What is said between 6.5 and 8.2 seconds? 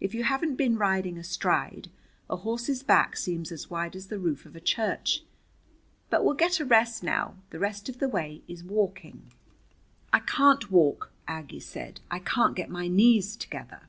a rest now. The rest of the